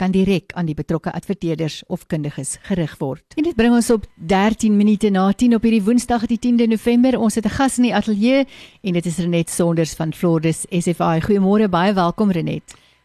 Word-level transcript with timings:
kan 0.00 0.14
direk 0.14 0.54
aan 0.56 0.68
die 0.68 0.76
betrokke 0.76 1.12
adverteerders 1.12 1.82
of 1.92 2.06
kundiges 2.08 2.56
gerig 2.68 2.94
word. 3.02 3.24
En 3.36 3.44
dit 3.44 3.56
bring 3.56 3.74
ons 3.76 3.90
op 3.92 4.06
13 4.32 4.76
minute 4.76 5.10
na 5.12 5.26
10 5.32 5.58
op 5.58 5.66
hierdie 5.66 5.82
Woensdag 5.84 6.24
die 6.30 6.38
10de 6.40 6.70
November. 6.72 7.18
Ons 7.18 7.36
het 7.36 7.44
'n 7.44 7.56
gas 7.58 7.76
in 7.78 7.88
die 7.88 7.94
ateljee 7.94 8.46
en 8.82 8.92
dit 8.92 9.06
is 9.06 9.18
Renet 9.18 9.50
Sonders 9.50 9.94
van 9.94 10.12
Flordes 10.12 10.64
SFI. 10.70 11.20
Goeiemôre, 11.20 11.68
baie 11.68 11.92
welkom 11.92 12.30
Renet. 12.30 12.62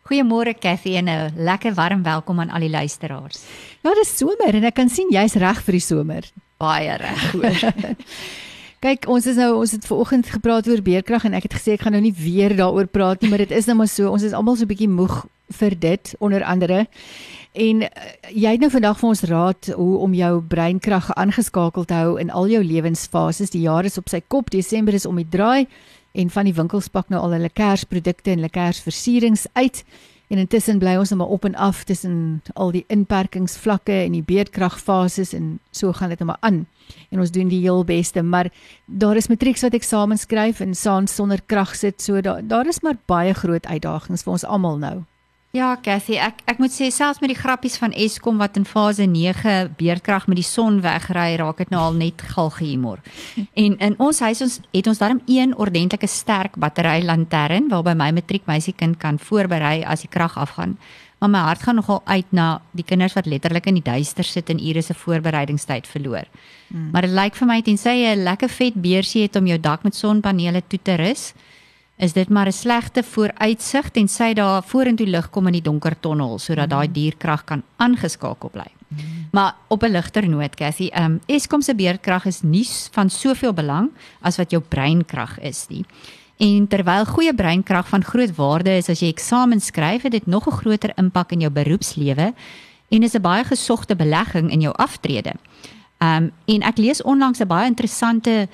Goeiemôre 0.08 0.54
Cathy 0.59 0.95
en 0.95 1.09
'n 1.09 1.34
lekker 1.35 1.73
warm 1.73 2.04
welkom 2.04 2.40
aan 2.40 2.49
al 2.49 2.59
die 2.59 2.70
luisteraars. 2.70 3.43
Ja, 3.82 3.93
dis 3.93 4.18
somer 4.18 4.55
en 4.55 4.63
ek 4.63 4.73
kan 4.73 4.90
sien 4.90 5.07
jy's 5.09 5.34
reg 5.34 5.63
vir 5.63 5.71
die 5.71 5.82
somer. 5.82 6.23
Baie 6.57 6.98
reg 6.98 7.32
hoor. 7.32 7.73
Kyk, 8.85 9.07
ons 9.07 9.26
is 9.26 9.35
nou 9.35 9.55
ons 9.55 9.71
het 9.71 9.85
ver 9.85 9.98
oggend 9.98 10.27
gepraat 10.27 10.68
oor 10.68 10.82
beerkrag 10.82 11.23
en 11.26 11.34
ek 11.34 11.43
het 11.43 11.54
gesê 11.54 11.73
ek 11.73 11.82
gaan 11.82 11.91
nou 11.91 12.02
nie 12.02 12.13
weer 12.13 12.55
daaroor 12.55 12.88
praat 12.88 13.21
nie, 13.21 13.30
maar 13.30 13.41
dit 13.41 13.52
is 13.52 13.66
nou 13.66 13.77
maar 13.77 13.88
so. 13.88 14.12
Ons 14.12 14.23
is 14.23 14.32
almal 14.32 14.55
so 14.55 14.63
'n 14.63 14.68
bietjie 14.68 14.90
moeg 14.90 15.26
vir 15.48 15.80
dit 15.80 16.16
onder 16.20 16.44
andere. 16.44 16.85
En 17.54 17.81
uh, 17.81 17.90
jy 18.34 18.52
het 18.52 18.59
nou 18.59 18.72
vandag 18.72 18.99
vir 18.99 19.09
ons 19.09 19.22
raad 19.30 19.70
hoe 19.76 19.98
om 19.98 20.13
jou 20.13 20.41
breinkrag 20.44 21.12
aangeskakel 21.16 21.85
te 21.85 21.94
hou 21.94 22.18
in 22.20 22.31
al 22.31 22.49
jou 22.52 22.63
lewensfases. 22.63 23.54
Die 23.54 23.63
jaar 23.63 23.85
is 23.85 23.98
op 23.98 24.09
sy 24.12 24.21
kop, 24.27 24.52
Desember 24.52 24.94
is 24.94 25.05
om 25.05 25.16
die 25.16 25.30
draai 25.30 25.68
en 26.16 26.30
van 26.31 26.48
die 26.48 26.55
winkels 26.55 26.88
pak 26.91 27.09
nou 27.12 27.21
al 27.21 27.35
hulle 27.35 27.52
Kersprodukte 27.52 28.31
en 28.31 28.40
hulle 28.40 28.52
Kersversierings 28.52 29.48
uit. 29.54 29.84
En 30.27 30.41
intussen 30.41 30.79
bly 30.82 30.96
ons 30.98 31.12
nou 31.13 31.20
maar 31.21 31.34
op 31.35 31.46
en 31.46 31.55
af 31.55 31.84
tussen 31.85 32.41
al 32.57 32.71
die 32.73 32.84
inperkingsvlakke 32.90 33.93
en 34.07 34.16
die 34.18 34.23
beerdkragfases 34.26 35.35
en 35.38 35.60
so 35.71 35.93
gaan 35.93 36.10
dit 36.10 36.20
nou 36.23 36.32
maar 36.32 36.41
aan. 36.41 36.63
En 37.13 37.21
ons 37.21 37.32
doen 37.32 37.49
die 37.51 37.62
heel 37.62 37.84
beste, 37.85 38.23
maar 38.23 38.49
daar 38.85 39.16
is 39.16 39.29
matrieks 39.29 39.62
wat 39.62 39.77
eksamens 39.77 40.26
skryf 40.26 40.63
en 40.66 40.73
saans 40.76 41.16
sonder 41.16 41.41
krag 41.46 41.76
sit, 41.76 42.01
so 42.01 42.21
daar 42.21 42.41
daar 42.48 42.68
is 42.68 42.82
maar 42.82 42.98
baie 43.05 43.34
groot 43.34 43.66
uitdagings 43.66 44.26
vir 44.26 44.34
ons 44.34 44.46
almal 44.46 44.82
nou. 44.82 44.98
Ja, 45.55 45.70
Cathy, 45.79 46.17
ek 46.20 46.41
ek 46.51 46.57
moet 46.59 46.73
sê 46.73 46.89
selfs 46.91 47.21
met 47.23 47.31
die 47.31 47.37
grappies 47.39 47.77
van 47.79 47.93
Eskom 47.95 48.41
wat 48.41 48.57
in 48.59 48.65
fase 48.67 49.05
9 49.07 49.70
beerdkrag 49.79 50.25
met 50.27 50.41
die 50.41 50.43
son 50.43 50.81
wegry, 50.84 51.37
raak 51.39 51.61
dit 51.63 51.71
nou 51.71 51.79
al 51.79 51.95
net 51.95 52.25
galgehumor. 52.34 52.99
En 53.63 53.77
in 53.79 53.95
ons 54.03 54.20
huis 54.20 54.41
ons 54.43 54.57
het 54.73 54.89
ons 54.91 54.99
daarom 54.99 55.21
een 55.31 55.55
ordentlike 55.55 56.09
sterk 56.11 56.59
battery 56.59 57.05
lantern 57.07 57.71
waarby 57.71 57.95
my 57.95 58.09
matriekmeisiekind 58.20 58.99
kan 58.99 59.15
voorberei 59.15 59.85
as 59.87 60.03
die 60.03 60.11
krag 60.11 60.35
afgaan. 60.35 60.76
Maar 61.23 61.31
my 61.31 61.45
hart 61.48 61.63
gaan 61.63 61.79
nogal 61.79 62.01
uit 62.03 62.35
na 62.35 62.59
die 62.76 62.83
kinders 62.83 63.15
wat 63.15 63.31
letterlik 63.31 63.71
in 63.71 63.79
die 63.79 63.87
duister 63.87 64.28
sit 64.28 64.51
en 64.51 64.59
ure 64.59 64.83
se 64.83 64.94
voorbereidingstyd 64.94 65.88
verloor. 65.88 66.28
Hmm. 66.67 66.89
Maar 66.91 67.07
dit 67.07 67.16
lyk 67.16 67.39
vir 67.39 67.47
my 67.47 67.61
tensy 67.63 67.95
jy 68.01 68.16
'n 68.17 68.28
lekker 68.28 68.50
vet 68.50 68.75
beursie 68.75 69.23
het 69.23 69.39
om 69.39 69.47
jou 69.47 69.59
dak 69.59 69.88
met 69.88 69.95
sonpanele 69.95 70.61
toe 70.67 70.79
te 70.83 71.00
rus, 71.00 71.31
is 71.97 72.13
dit 72.13 72.29
maar 72.29 72.47
'n 72.47 72.51
slegte 72.51 73.03
vooruitsig 73.03 73.90
tensy 73.90 74.34
daar 74.34 74.63
vorentoe 74.63 75.07
lig 75.07 75.29
kom 75.29 75.47
in 75.47 75.53
die 75.53 75.62
donker 75.62 76.00
tonnel 76.00 76.40
sodat 76.40 76.69
daai 76.69 76.88
mm. 76.88 76.94
dierkrag 76.94 77.44
kan 77.44 77.63
aangeskakel 77.75 78.50
bly. 78.50 78.68
Mm. 78.88 78.97
Maar 79.31 79.56
op 79.68 79.84
'n 79.84 79.91
ligter 79.91 80.29
noot, 80.29 80.56
Cassie, 80.56 80.91
ehm 80.91 81.03
um, 81.03 81.19
Eskom 81.25 81.62
se 81.62 81.75
beerkrag 81.75 82.25
is 82.25 82.41
nie 82.41 82.68
van 82.91 83.09
soveel 83.09 83.53
belang 83.53 83.90
as 84.22 84.38
wat 84.38 84.51
jou 84.51 84.62
breinkrag 84.62 85.40
is 85.40 85.66
nie. 85.69 85.85
En 86.38 86.68
terwyl 86.68 87.06
goeie 87.06 87.35
breinkrag 87.35 87.88
van 87.88 88.03
groot 88.03 88.35
waarde 88.35 88.78
is 88.78 88.90
as 88.90 89.00
jy 89.00 89.07
eksamen 89.07 89.62
skryf, 89.62 90.01
het 90.01 90.12
dit 90.12 90.25
nog 90.25 90.47
'n 90.47 90.51
groter 90.51 90.91
impak 90.96 91.31
in 91.31 91.40
jou 91.40 91.51
beroepslewe 91.51 92.34
en 92.90 93.03
is 93.03 93.13
'n 93.16 93.22
baie 93.22 93.44
gesogte 93.44 93.95
belegging 93.95 94.51
in 94.51 94.62
jou 94.62 94.73
aftrede. 94.75 95.33
Ehm 95.97 96.23
um, 96.23 96.31
en 96.45 96.62
ek 96.62 96.77
lees 96.77 97.01
onlangs 97.01 97.39
'n 97.39 97.47
baie 97.47 97.67
interessante 97.67 98.47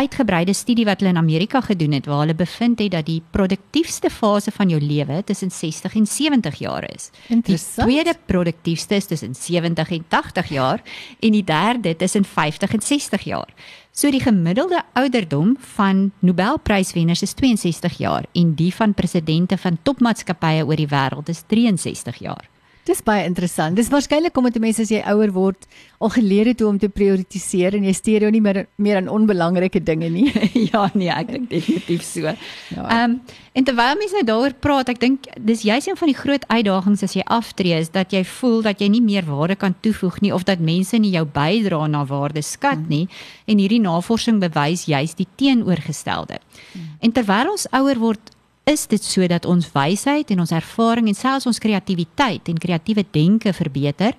uitgebreide 0.00 0.54
studie 0.56 0.86
wat 0.88 1.02
hulle 1.02 1.12
in 1.12 1.20
Amerika 1.20 1.60
gedoen 1.64 1.92
het 1.96 2.06
waar 2.08 2.22
hulle 2.24 2.36
bevind 2.36 2.78
het 2.80 2.94
dat 2.94 3.06
die 3.08 3.20
produktiefste 3.34 4.10
fase 4.10 4.52
van 4.54 4.72
jou 4.72 4.80
lewe 4.80 5.22
tussen 5.24 5.50
60 5.50 5.94
en 5.94 6.06
70 6.06 6.58
jaar 6.62 6.86
is. 6.94 7.10
Interessant. 7.28 7.88
Die 7.88 7.96
tweede 7.96 8.18
produktiefste 8.26 8.94
is 8.94 9.06
tussen 9.10 9.34
70 9.34 9.90
en 9.90 10.04
80 10.08 10.48
jaar 10.48 10.82
en 11.20 11.36
die 11.36 11.44
derde 11.44 11.96
tussen 11.96 12.24
50 12.24 12.72
en 12.72 12.82
60 12.82 13.26
jaar. 13.28 13.52
So 13.92 14.10
die 14.10 14.22
gemiddelde 14.22 14.82
ouderdom 14.94 15.56
van 15.74 16.10
Nobelpryswenners 16.18 17.22
is 17.22 17.34
62 17.34 17.98
jaar 17.98 18.24
en 18.32 18.54
die 18.54 18.72
van 18.74 18.94
presidente 18.94 19.58
van 19.58 19.78
topmaatskappye 19.82 20.64
oor 20.64 20.76
die 20.76 20.88
wêreld 20.88 21.28
is 21.28 21.44
63 21.46 22.22
jaar. 22.24 22.48
Dis 22.88 23.02
baie 23.04 23.26
interessant. 23.28 23.76
Dis 23.76 23.90
waarskynlik 23.92 24.36
omdat 24.40 24.56
mense 24.62 24.80
as 24.86 24.90
jy 24.92 25.02
ouer 25.12 25.32
word 25.34 25.66
al 26.00 26.12
geleer 26.14 26.48
het 26.48 26.62
hoe 26.62 26.70
om 26.70 26.78
te 26.80 26.88
prioritiseer 26.88 27.76
en 27.76 27.84
jy 27.84 27.92
steur 27.92 28.24
jou 28.24 28.30
nie 28.32 28.40
meer 28.40 28.62
meer 28.80 28.96
aan 29.02 29.10
onbelangrike 29.12 29.82
dinge 29.84 30.08
nie. 30.08 30.30
ja, 30.72 30.86
nee, 30.94 31.10
ek 31.12 31.28
dink 31.34 31.50
definitief 31.50 32.06
so. 32.06 32.24
Ja. 32.24 32.36
Ehm 32.72 32.88
ja. 32.88 33.04
um, 33.04 33.20
en 33.52 33.66
terwyl 33.66 33.98
mense 33.98 34.14
nou 34.14 34.24
daaroor 34.24 34.54
praat, 34.62 34.92
ek 34.94 35.00
dink 35.02 35.28
dis 35.36 35.64
juist 35.66 35.90
een 35.90 35.98
van 35.98 36.08
die 36.08 36.16
groot 36.16 36.44
uitdagings 36.48 37.02
as 37.04 37.16
jy 37.18 37.24
aftree 37.26 37.76
is 37.82 37.90
dat 37.92 38.14
jy 38.14 38.22
voel 38.38 38.60
dat 38.64 38.80
jy 38.80 38.88
nie 38.94 39.02
meer 39.04 39.26
waarde 39.28 39.58
kan 39.58 39.74
toevoeg 39.82 40.20
nie 40.24 40.32
of 40.32 40.46
dat 40.48 40.62
mense 40.62 40.96
nie 41.02 41.12
jou 41.12 41.26
bydra 41.26 41.82
na 41.90 42.04
waarde 42.08 42.44
skat 42.46 42.78
hmm. 42.78 42.88
nie 42.88 43.06
en 43.50 43.60
hierdie 43.60 43.82
navorsing 43.82 44.40
bewys 44.40 44.86
juist 44.88 45.20
die 45.20 45.28
teenoorgestelde. 45.36 46.38
Hmm. 46.72 46.92
En 47.02 47.12
terwyl 47.12 47.52
ons 47.58 47.66
ouer 47.76 48.00
word 48.00 48.36
is 48.64 48.86
dit 48.86 49.04
sodat 49.04 49.46
ons 49.46 49.72
wysheid 49.72 50.30
en 50.30 50.40
ons 50.40 50.52
ervaring 50.52 51.08
en 51.08 51.14
selfs 51.14 51.46
ons 51.46 51.58
kreatiwiteit 51.58 52.48
en 52.48 52.58
kreatiewe 52.58 53.04
denke 53.10 53.52
verbeter. 53.52 54.14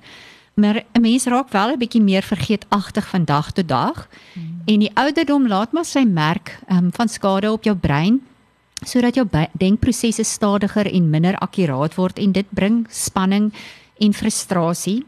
Maar 0.54 0.84
'n 0.94 1.02
mens 1.02 1.26
raak 1.26 1.50
wel 1.50 1.72
'n 1.72 1.80
bietjie 1.80 2.02
meer 2.02 2.22
vergeetagtig 2.24 3.08
van 3.08 3.26
dag 3.26 3.52
tot 3.52 3.68
dag. 3.68 4.08
Hmm. 4.34 4.62
En 4.66 4.80
die 4.80 4.92
ouderdom 4.94 5.48
laat 5.48 5.72
maar 5.72 5.86
sy 5.86 6.04
merk 6.04 6.60
um, 6.70 6.92
van 6.92 7.08
skade 7.08 7.52
op 7.52 7.64
jou 7.64 7.76
brein 7.76 8.22
sodat 8.86 9.16
jou 9.16 9.28
denkprosesse 9.52 10.24
stadiger 10.24 10.88
en 10.90 11.10
minder 11.10 11.38
akkuraat 11.38 11.96
word 11.96 12.20
en 12.20 12.32
dit 12.32 12.48
bring 12.50 12.86
spanning 12.90 13.52
en 14.00 14.14
frustrasie. 14.14 15.04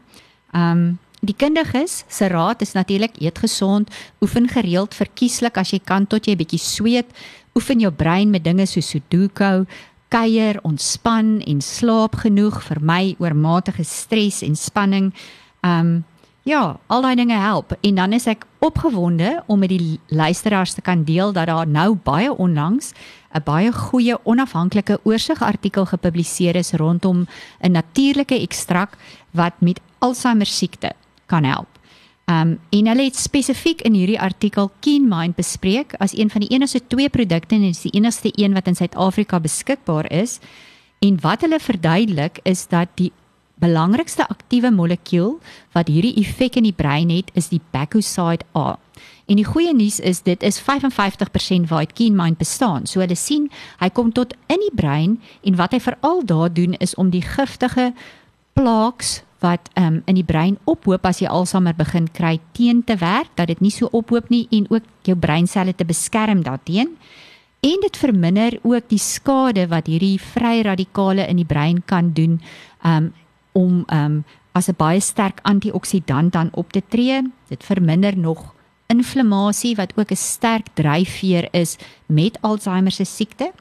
Um 0.54 0.98
die 1.24 1.36
kundiges 1.40 2.02
se 2.08 2.26
raad 2.28 2.60
is 2.60 2.74
natuurlik 2.76 3.14
eet 3.16 3.38
gesond, 3.38 3.88
oefen 4.20 4.44
gereeld 4.48 4.94
verkieslik 4.94 5.56
as 5.56 5.70
jy 5.72 5.78
kan 5.80 6.04
tot 6.06 6.26
jy 6.28 6.36
bietjie 6.36 6.60
sweet, 6.60 7.06
oefen 7.54 7.80
jou 7.80 7.92
brein 7.92 8.30
met 8.30 8.44
dinge 8.44 8.66
soos 8.66 8.88
Sudoku, 8.90 9.64
kuier, 10.08 10.58
ontspan 10.62 11.40
en 11.46 11.60
slaap 11.62 12.20
genoeg 12.22 12.60
vir 12.68 12.80
my 12.80 13.14
oormatige 13.22 13.84
stres 13.84 14.42
en 14.46 14.56
spanning. 14.56 15.12
Um 15.62 16.04
ja, 16.44 16.76
al 16.92 17.00
daai 17.00 17.16
dinge 17.16 17.38
help 17.40 17.72
en 17.80 17.94
dan 17.96 18.12
is 18.12 18.26
ek 18.28 18.44
opgewonde 18.64 19.38
om 19.48 19.62
met 19.64 19.72
die 19.72 19.98
luisteraars 20.12 20.74
te 20.76 20.84
kan 20.84 21.04
deel 21.08 21.32
dat 21.32 21.48
daar 21.48 21.66
nou 21.66 21.94
baie 21.96 22.32
onlangs 22.32 22.92
'n 23.34 23.42
baie 23.44 23.72
goeie 23.72 24.16
onafhanklike 24.24 24.98
oorsigartikel 25.04 25.86
gepubliseer 25.86 26.56
is 26.56 26.72
rondom 26.72 27.26
'n 27.60 27.72
natuurlike 27.72 28.40
ekstrak 28.40 28.96
wat 29.32 29.52
met 29.60 29.80
Alzheimer 29.98 30.46
siekte 30.46 30.92
kan 31.26 31.44
help. 31.44 31.73
Um 32.24 32.58
en 32.70 32.86
hulle 32.88 33.04
het 33.04 33.16
spesifiek 33.20 33.82
in 33.84 33.96
hierdie 33.98 34.20
artikel 34.20 34.70
Keen 34.80 35.08
Mind 35.08 35.36
bespreek 35.36 35.92
as 36.00 36.14
een 36.16 36.30
van 36.32 36.40
die 36.40 36.52
enigste 36.56 36.80
twee 36.86 37.08
produkte 37.12 37.54
en 37.54 37.66
is 37.68 37.82
die 37.84 37.92
enigste 37.92 38.32
een 38.40 38.56
wat 38.56 38.66
in 38.66 38.76
Suid-Afrika 38.76 39.40
beskikbaar 39.40 40.08
is. 40.12 40.38
En 41.04 41.20
wat 41.20 41.44
hulle 41.44 41.60
verduidelik 41.60 42.40
is 42.42 42.66
dat 42.68 42.88
die 42.94 43.12
belangrikste 43.60 44.26
aktiewe 44.28 44.70
molekuul 44.70 45.36
wat 45.76 45.88
hierdie 45.92 46.16
effek 46.22 46.56
in 46.56 46.66
die 46.66 46.76
brein 46.76 47.12
het, 47.12 47.30
is 47.34 47.52
die 47.52 47.60
bacoside 47.70 48.46
A. 48.56 48.78
En 49.28 49.36
die 49.36 49.46
goeie 49.46 49.74
nuus 49.74 50.00
is 50.00 50.22
dit 50.24 50.42
is 50.42 50.60
55% 50.60 51.68
waar 51.68 51.86
Keen 51.86 52.16
Mind 52.16 52.38
bestaan. 52.38 52.86
So 52.86 53.00
hulle 53.00 53.16
sien 53.16 53.50
hy 53.80 53.90
kom 53.92 54.12
tot 54.12 54.34
in 54.52 54.60
die 54.64 54.74
brein 54.74 55.18
en 55.44 55.60
wat 55.60 55.76
hy 55.76 55.80
veral 55.80 56.24
daar 56.24 56.52
doen 56.52 56.76
is 56.80 56.96
om 57.00 57.12
die 57.12 57.24
giftige 57.24 57.92
plaaks 58.54 59.22
wat 59.44 59.68
um, 59.78 60.00
in 60.08 60.16
die 60.16 60.26
brein 60.26 60.56
ophoop 60.70 61.04
as 61.06 61.20
jy 61.20 61.28
Alzheimer 61.28 61.76
begin 61.76 62.08
kry 62.16 62.38
teen 62.56 62.80
te 62.86 62.96
werk 63.00 63.28
dat 63.36 63.52
dit 63.52 63.60
nie 63.60 63.72
so 63.74 63.90
ophoop 63.92 64.30
nie 64.32 64.46
en 64.50 64.66
ook 64.72 64.86
jou 65.04 65.16
breinselle 65.16 65.74
te 65.76 65.84
beskerm 65.84 66.42
daarteen. 66.46 66.96
En 67.64 67.80
dit 67.80 67.96
verminder 67.96 68.58
ook 68.62 68.88
die 68.88 69.00
skade 69.00 69.68
wat 69.72 69.88
hierdie 69.88 70.18
vrye 70.20 70.64
radikale 70.66 71.28
in 71.28 71.40
die 71.40 71.48
brein 71.48 71.82
kan 71.84 72.12
doen 72.16 72.40
um, 72.84 73.12
om 73.52 73.84
um, 73.92 74.24
as 74.52 74.68
'n 74.68 74.76
baie 74.76 75.00
sterk 75.00 75.40
antioksidant 75.42 76.32
dan 76.32 76.48
op 76.52 76.72
te 76.72 76.82
tree. 76.88 77.22
Dit 77.48 77.64
verminder 77.64 78.16
nog 78.16 78.54
inflammasie 78.86 79.76
wat 79.76 79.92
ook 79.96 80.10
'n 80.10 80.16
sterk 80.16 80.66
dryfveer 80.74 81.48
is 81.50 81.76
met 82.06 82.38
Alzheimer 82.40 82.92
se 82.92 83.04
siekte. 83.04 83.52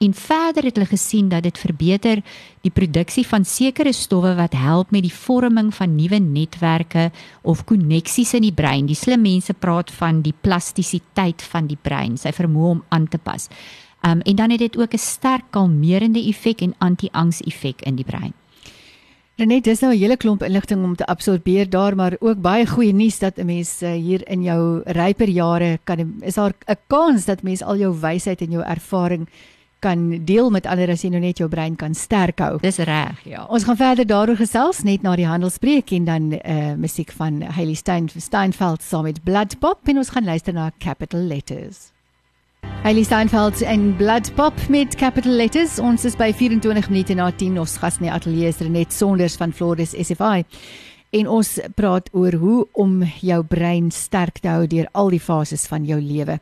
En 0.00 0.14
verder 0.14 0.64
het 0.64 0.78
hulle 0.78 0.88
gesien 0.88 1.26
dat 1.28 1.42
dit 1.44 1.58
verbeter 1.58 2.22
die 2.64 2.70
produksie 2.72 3.26
van 3.28 3.44
sekere 3.44 3.92
stowwe 3.92 4.30
wat 4.38 4.54
help 4.56 4.94
met 4.96 5.04
die 5.04 5.12
vorming 5.12 5.74
van 5.76 5.92
nuwe 5.94 6.16
netwerke 6.16 7.10
of 7.42 7.66
koneksies 7.68 8.32
in 8.38 8.46
die 8.46 8.54
brein. 8.56 8.88
Die 8.88 8.96
slim 8.96 9.20
mense 9.20 9.52
praat 9.52 9.92
van 9.92 10.22
die 10.24 10.32
plastisiteit 10.40 11.44
van 11.44 11.68
die 11.68 11.76
brein, 11.76 12.16
sy 12.16 12.32
vermoë 12.32 12.70
om 12.70 12.80
aan 12.88 13.10
te 13.12 13.20
pas. 13.20 13.50
Um, 14.00 14.24
en 14.24 14.40
dan 14.40 14.56
het 14.56 14.64
dit 14.64 14.78
ook 14.80 14.94
'n 14.96 14.98
sterk 14.98 15.44
kalmerende 15.50 16.24
effek 16.28 16.62
en 16.64 16.74
anti-angs 16.78 17.40
effek 17.40 17.82
in 17.82 17.96
die 17.96 18.08
brein. 18.08 18.32
Renet, 19.36 19.64
dis 19.64 19.80
nou 19.80 19.92
'n 19.92 19.98
hele 19.98 20.16
klomp 20.16 20.42
inligting 20.42 20.84
om 20.84 20.96
te 20.96 21.06
absorbeer 21.06 21.70
daar, 21.70 21.96
maar 21.96 22.16
ook 22.20 22.40
baie 22.40 22.66
goeie 22.66 22.92
nuus 22.92 23.18
dat 23.18 23.36
'n 23.36 23.46
mens 23.46 23.82
uh, 23.82 23.92
hier 23.92 24.28
in 24.28 24.42
jou 24.42 24.82
ryper 24.84 25.28
jare 25.28 25.78
kan 25.84 26.14
is 26.20 26.34
daar 26.34 26.54
'n 26.66 26.76
kans 26.86 27.24
dat 27.24 27.42
mens 27.42 27.62
al 27.62 27.76
jou 27.76 28.00
wysheid 28.00 28.40
en 28.40 28.50
jou 28.50 28.64
ervaring 28.64 29.28
kan 29.80 30.24
deel 30.24 30.50
met 30.50 30.66
ander 30.66 30.92
as 30.92 31.04
jy 31.04 31.10
nou 31.10 31.20
net 31.22 31.40
jou 31.40 31.48
brein 31.48 31.76
kan 31.76 31.94
sterk 31.94 32.40
hou. 32.44 32.58
Dis 32.62 32.80
reg, 32.84 33.20
ja. 33.28 33.46
Ons 33.48 33.64
gaan 33.68 33.80
verder 33.80 34.06
daaroor 34.06 34.38
gesels 34.40 34.82
net 34.86 35.02
na 35.02 35.16
die 35.16 35.28
handelspreek 35.28 35.92
en 35.96 36.08
dan 36.08 36.32
eh 36.32 36.56
uh, 36.56 36.74
musiek 36.76 37.12
van 37.16 37.42
Hailey 37.42 37.74
Stein 37.74 38.08
Steinfeld 38.16 38.82
saam 38.82 39.08
met 39.08 39.24
Bloodpop 39.24 39.88
en 39.88 39.96
ons 39.96 40.10
gaan 40.10 40.24
luister 40.24 40.52
na 40.52 40.70
Capital 40.78 41.20
Letters. 41.20 41.90
Hailey 42.82 43.02
Steinfeld 43.02 43.62
en 43.62 43.96
Bloodpop 43.96 44.68
met 44.68 44.94
capital 44.94 45.32
letters. 45.32 45.78
Ons 45.78 46.04
is 46.04 46.16
by 46.16 46.32
24 46.32 46.88
minute 46.88 47.14
na 47.14 47.30
10 47.30 47.58
ons 47.60 47.76
gas 47.76 47.98
in 48.00 48.06
die 48.06 48.12
ateljee 48.12 48.48
is 48.48 48.60
Renet 48.64 48.92
Sonders 48.92 49.36
van 49.36 49.52
Flores 49.52 49.92
SFI. 49.92 50.44
En 51.10 51.26
ons 51.28 51.48
praat 51.74 52.06
oor 52.14 52.32
hoe 52.38 52.58
om 52.78 53.00
jou 53.18 53.40
brein 53.44 53.90
sterk 53.90 54.38
te 54.38 54.48
hou 54.48 54.66
deur 54.70 54.86
al 54.94 55.10
die 55.10 55.20
fases 55.20 55.66
van 55.66 55.84
jou 55.84 55.98
lewe. 55.98 56.38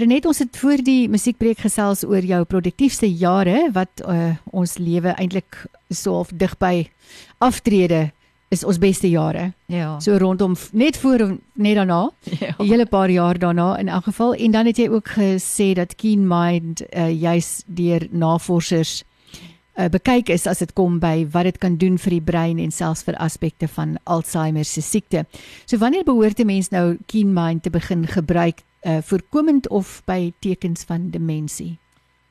Renet, 0.00 0.24
ons 0.24 0.38
het 0.40 0.56
voor 0.56 0.80
die 0.84 1.08
musiekbreek 1.12 1.60
gesels 1.66 2.04
oor 2.04 2.24
jou 2.24 2.42
produktiefste 2.48 3.10
jare 3.12 3.66
wat 3.76 4.00
uh, 4.08 4.32
ons 4.56 4.78
lewe 4.80 5.12
eintlik 5.20 5.66
so 5.92 6.22
of 6.24 6.32
digby 6.32 6.88
aftrede 7.44 8.06
is 8.48 8.64
ons 8.64 8.78
beste 8.80 9.10
jare. 9.10 9.50
Ja. 9.68 9.98
So 10.00 10.16
rondom 10.16 10.54
net 10.72 10.96
voor 10.96 11.36
net 11.52 11.76
daarna. 11.76 12.10
Ja. 12.40 12.54
'n 12.58 12.66
Hele 12.68 12.86
paar 12.86 13.10
jaar 13.10 13.38
daarna 13.38 13.76
in 13.78 13.88
elk 13.88 14.04
geval 14.04 14.34
en 14.34 14.50
dan 14.50 14.66
het 14.66 14.76
jy 14.76 14.88
ook 14.88 15.08
gesê 15.08 15.72
dat 15.74 15.94
Keen 15.94 16.28
Mind 16.28 16.82
uh, 16.96 17.20
juis 17.20 17.62
deur 17.66 18.08
navorsers 18.10 19.02
uh, 19.02 19.15
bekyk 19.76 20.30
is 20.32 20.46
as 20.46 20.58
dit 20.58 20.72
kom 20.72 20.98
by 20.98 21.26
wat 21.32 21.44
dit 21.44 21.58
kan 21.58 21.76
doen 21.76 21.98
vir 21.98 22.16
die 22.16 22.24
brein 22.24 22.58
en 22.58 22.70
selfs 22.72 23.04
vir 23.04 23.18
aspekte 23.20 23.68
van 23.68 23.98
Alzheimer 24.04 24.64
se 24.64 24.80
siekte. 24.80 25.26
So 25.66 25.78
wanneer 25.78 26.04
behoort 26.04 26.40
'n 26.40 26.46
mens 26.46 26.70
nou 26.70 26.96
Keen 27.06 27.32
Mind 27.32 27.62
te 27.62 27.70
begin 27.70 28.06
gebruik 28.06 28.62
uh, 28.82 28.98
voorkomend 29.02 29.68
of 29.68 30.02
by 30.04 30.32
tekens 30.40 30.84
van 30.84 31.10
demensie? 31.10 31.78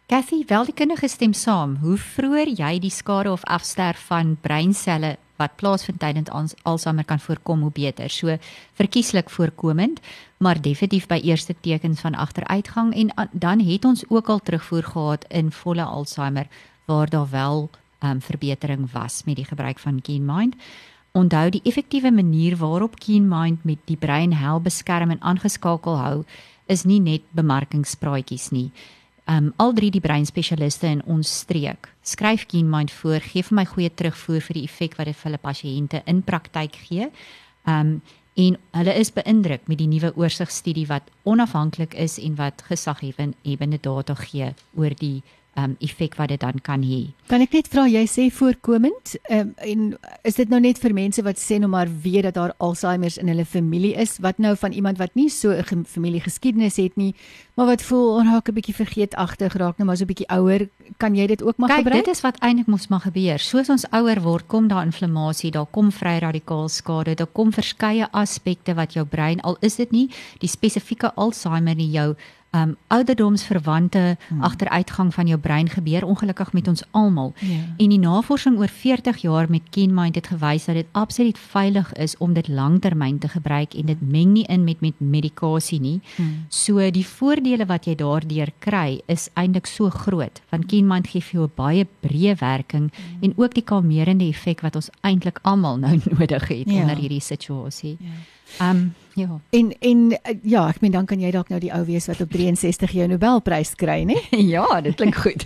Kathy, 0.07 0.43
wel 0.47 0.65
die 0.65 0.73
kinders 0.73 1.11
stem 1.11 1.33
saam. 1.33 1.77
Hoe 1.81 1.97
vroeër 1.97 2.47
jy 2.47 2.79
die 2.79 2.93
skade 2.93 3.31
of 3.31 3.43
afsterf 3.43 3.99
van 4.07 4.37
breinselle 4.41 5.17
wat 5.35 5.55
plaasvind 5.55 5.99
tydens 5.99 6.53
Alzheimer 6.63 7.05
kan 7.05 7.19
voorkom 7.19 7.61
hoe 7.61 7.71
beter. 7.71 8.09
So 8.09 8.37
verkieslik 8.73 9.29
voorkomend, 9.29 9.99
maar 10.37 10.61
definitief 10.61 11.07
by 11.07 11.19
eerste 11.23 11.55
tekens 11.61 11.99
van 11.99 12.15
agteruitgang 12.15 12.93
en 12.95 13.29
dan 13.31 13.59
het 13.59 13.85
ons 13.85 14.03
ook 14.07 14.29
al 14.29 14.39
terugvoer 14.39 14.83
gehad 14.83 15.25
in 15.27 15.51
volle 15.51 15.83
Alzheimer 15.83 16.47
waar 16.85 17.09
daar 17.09 17.29
wel 17.29 17.69
um, 18.03 18.21
verbetering 18.21 18.91
was 18.91 19.23
met 19.25 19.35
die 19.35 19.45
gebruik 19.45 19.79
van 19.79 20.01
KeenMind. 20.01 20.55
Onthou 21.11 21.49
die 21.49 21.63
effektiewe 21.63 22.11
manier 22.11 22.57
waarop 22.57 22.99
KeenMind 22.99 23.63
met 23.63 23.79
die 23.85 23.97
brein 23.97 24.33
help 24.33 24.63
beskerm 24.63 25.09
en 25.09 25.21
aangeskakel 25.21 25.97
hou 25.97 26.23
is 26.65 26.83
nie 26.83 26.99
net 26.99 27.21
bemarkingspraatjies 27.31 28.49
nie 28.51 28.71
um 29.25 29.53
al 29.57 29.73
drie 29.73 29.89
die 29.89 30.03
breinspesialiste 30.03 30.87
in 30.87 31.01
ons 31.09 31.29
streek 31.41 31.89
skryf 32.05 32.45
KeenMind 32.51 32.91
voor, 32.93 33.23
gee 33.25 33.41
vir 33.45 33.57
my 33.57 33.65
goeie 33.65 33.89
terugvoer 33.89 34.43
vir 34.47 34.59
die 34.59 34.67
effek 34.67 34.99
wat 34.99 35.09
dit 35.09 35.17
vir 35.17 35.29
hulle 35.29 35.41
pasiënte 35.41 36.01
in 36.05 36.21
praktyk 36.25 36.77
gee. 36.85 37.09
Um 37.65 37.99
en 38.35 38.57
hulle 38.75 38.93
is 38.99 39.13
beïndruk 39.15 39.69
met 39.71 39.79
die 39.79 39.87
nuwe 39.87 40.09
oorsigstudie 40.19 40.89
wat 40.89 41.07
onafhanklik 41.23 41.93
is 41.95 42.17
en 42.19 42.33
wat 42.35 42.65
gesaghebende 42.67 43.79
data 43.79 44.15
gee 44.19 44.49
oor 44.75 44.91
die 44.99 45.23
um 45.55 45.75
effek 45.79 46.15
wat 46.19 46.29
dit 46.29 46.39
dan 46.39 46.59
kan 46.61 46.83
hê. 46.83 47.13
Kan 47.31 47.41
ek 47.41 47.53
net 47.55 47.69
vra 47.71 47.85
jy 47.87 48.03
sê 48.09 48.27
voorkomend 48.33 49.15
um, 49.31 49.53
en 49.57 49.85
is 50.27 50.35
dit 50.35 50.49
nou 50.51 50.59
net 50.59 50.79
vir 50.83 50.93
mense 50.93 51.23
wat 51.23 51.39
sê 51.39 51.59
nou 51.61 51.69
maar 51.71 51.87
weet 52.03 52.27
dat 52.27 52.35
daar 52.35 52.53
Alzheimer 52.57 53.13
in 53.21 53.31
hulle 53.31 53.45
familie 53.45 53.93
is 53.95 54.17
wat 54.23 54.37
nou 54.37 54.55
van 54.59 54.75
iemand 54.75 54.99
wat 54.99 55.15
nie 55.15 55.29
so 55.29 55.51
'n 55.51 55.85
familiegeskiedenis 55.85 56.75
het 56.77 56.97
nie 56.97 57.15
maar 57.55 57.65
wat 57.65 57.81
voel 57.81 58.19
onraak 58.19 58.49
'n 58.49 58.53
bietjie 58.53 58.75
vergeetagtig 58.75 59.55
raak 59.55 59.77
nou 59.77 59.87
maar 59.87 59.97
so 59.97 60.03
'n 60.03 60.11
bietjie 60.11 60.29
ouer 60.29 60.69
kan 60.97 61.15
jy 61.15 61.27
dit 61.27 61.43
ook 61.43 61.57
maar 61.57 61.69
Kijk, 61.69 61.83
gebruik? 61.83 62.05
Dit 62.05 62.15
is 62.15 62.21
wat 62.21 62.39
eintlik 62.39 62.67
moes 62.67 62.87
maar 62.87 62.99
gebeur. 62.99 63.39
Soos 63.39 63.69
ons 63.69 63.85
ouer 63.91 64.21
word, 64.21 64.47
kom 64.47 64.67
daar 64.67 64.85
inflammasie, 64.85 65.51
daar 65.51 65.65
kom 65.71 65.91
vry 65.91 66.17
radikaal 66.19 66.69
skade, 66.69 67.15
daar 67.15 67.31
kom 67.31 67.51
verskeie 67.51 68.07
aspekte 68.11 68.73
wat 68.73 68.93
jou 68.93 69.05
brein 69.05 69.41
al 69.41 69.57
is 69.59 69.75
dit 69.75 69.91
nie 69.91 70.09
die 70.39 70.49
spesifieke 70.49 71.11
Alzheimer 71.15 71.75
nie 71.75 71.91
jou 71.91 72.15
um 72.55 72.75
ouderdomsverwante 72.87 74.17
hmm. 74.27 74.41
agteruitgang 74.41 75.13
van 75.13 75.27
jou 75.27 75.39
brein 75.39 75.69
gebeur 75.69 76.05
ongelukkig 76.05 76.53
met 76.53 76.67
ons 76.67 76.83
almal. 76.91 77.33
Ja. 77.39 77.59
En 77.77 77.89
die 77.89 77.99
navorsing 77.99 78.57
oor 78.59 78.71
40 78.71 79.17
jaar 79.17 79.49
met 79.49 79.61
KeenMind 79.69 80.15
het 80.15 80.27
gewys 80.27 80.65
dat 80.65 80.75
dit 80.75 80.87
absoluut 80.91 81.37
veilig 81.37 81.93
is 81.93 82.17
om 82.17 82.33
dit 82.33 82.47
langtermyn 82.47 83.19
te 83.19 83.27
gebruik 83.27 83.73
en 83.73 83.85
dit 83.85 84.01
meng 84.01 84.31
nie 84.33 84.45
in 84.47 84.63
met 84.63 84.81
met 84.81 84.99
medikasie 84.99 85.79
nie. 85.79 85.99
Hmm. 86.15 86.45
So 86.49 86.91
die 86.91 87.05
voordele 87.07 87.65
wat 87.65 87.85
jy 87.85 87.95
daardeur 87.95 88.51
kry 88.59 89.01
is 89.11 89.29
eintlik 89.33 89.67
so 89.67 89.89
groot 89.89 90.41
want 90.49 90.69
KeenMind 90.71 91.07
gee 91.07 91.21
vir 91.21 91.39
jou 91.39 91.47
'n 91.47 91.55
baie 91.55 91.87
breë 92.01 92.37
werking 92.39 92.91
hmm. 92.91 93.21
en 93.21 93.33
ook 93.35 93.53
die 93.53 93.63
kalmerende 93.63 94.27
effek 94.27 94.61
wat 94.61 94.75
ons 94.75 94.89
eintlik 95.01 95.39
almal 95.43 95.77
nou 95.77 95.99
nodig 96.17 96.47
het 96.47 96.69
ja. 96.69 96.81
onder 96.81 96.95
hierdie 96.95 97.21
situasie. 97.21 97.97
Ja. 97.99 98.09
Ehm 98.59 98.69
um, 98.69 98.93
ja. 99.15 99.39
En 99.49 99.75
en 99.79 100.19
eh, 100.21 100.37
ja, 100.43 100.67
ek 100.67 100.81
meen 100.83 100.91
dan 100.91 101.05
kan 101.05 101.21
jy 101.23 101.31
dalk 101.31 101.49
nou 101.49 101.59
die 101.63 101.71
ou 101.73 101.85
wees 101.87 102.07
wat 102.11 102.19
op 102.21 102.31
63 102.31 102.91
jou 102.91 103.07
Nobelprys 103.07 103.75
kry, 103.79 104.01
né? 104.03 104.17
ja, 104.55 104.65
dit 104.81 104.95
klink 104.95 105.15
goed. 105.15 105.45